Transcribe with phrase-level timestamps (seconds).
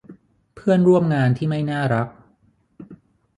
[0.55, 2.07] เพื่อนร่วมงานที่ไม่น่ารัก